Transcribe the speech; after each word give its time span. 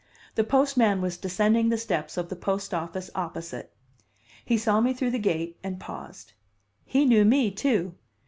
The 0.33 0.43
postman 0.43 0.99
was 0.99 1.15
descending 1.15 1.69
the 1.69 1.77
steps 1.77 2.17
of 2.17 2.29
the 2.29 2.35
post 2.35 2.73
office 2.73 3.11
opposite. 3.13 3.71
He 4.43 4.57
saw 4.57 4.81
me 4.81 4.95
through 4.95 5.11
the 5.11 5.19
gate 5.19 5.59
and 5.63 5.79
paused. 5.79 6.33
He 6.85 7.05
knew 7.05 7.23
me, 7.23 7.51
too! 7.51 7.93